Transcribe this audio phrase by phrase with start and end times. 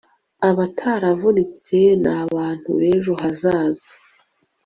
[0.49, 3.91] Abataravutse nabantu bejo hazaza